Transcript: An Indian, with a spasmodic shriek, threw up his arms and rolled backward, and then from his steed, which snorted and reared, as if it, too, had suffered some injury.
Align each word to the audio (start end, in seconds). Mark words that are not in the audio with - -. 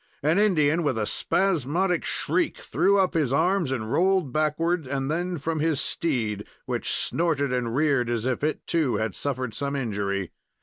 An 0.23 0.39
Indian, 0.39 0.81
with 0.81 0.97
a 0.97 1.05
spasmodic 1.05 2.03
shriek, 2.03 2.57
threw 2.57 2.97
up 2.97 3.13
his 3.13 3.31
arms 3.31 3.71
and 3.71 3.91
rolled 3.91 4.33
backward, 4.33 4.87
and 4.87 5.11
then 5.11 5.37
from 5.37 5.59
his 5.59 5.79
steed, 5.79 6.47
which 6.65 6.91
snorted 6.91 7.53
and 7.53 7.75
reared, 7.75 8.09
as 8.09 8.25
if 8.25 8.43
it, 8.43 8.65
too, 8.65 8.95
had 8.95 9.13
suffered 9.13 9.53
some 9.53 9.75
injury. 9.75 10.31